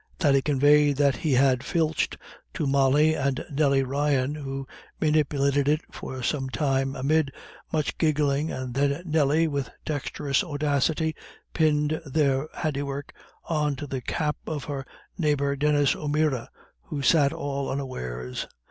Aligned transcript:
Thady 0.17 0.41
conveyed 0.41 0.99
what 0.99 1.17
he 1.17 1.33
had 1.33 1.63
filched 1.63 2.17
to 2.55 2.65
Molly 2.65 3.13
and 3.13 3.45
Nelly 3.51 3.83
Ryan, 3.83 4.33
who 4.33 4.65
manipulated 4.99 5.67
it 5.69 5.81
for 5.91 6.23
some 6.23 6.49
time 6.49 6.95
amid 6.95 7.31
much 7.71 7.95
giggling; 7.99 8.49
and 8.51 8.73
then 8.73 9.03
Nelly, 9.05 9.47
with 9.47 9.69
dexterous 9.85 10.43
audacity 10.43 11.15
pinned 11.53 12.01
their 12.03 12.49
handiwork 12.55 13.13
on 13.43 13.75
to 13.75 13.85
the 13.85 14.01
cap 14.01 14.37
of 14.47 14.63
her 14.63 14.87
neighbour 15.19 15.55
Denis 15.55 15.95
O'Meara, 15.95 16.49
who 16.85 17.03
sat 17.03 17.31
all 17.31 17.69
unawares. 17.69 18.47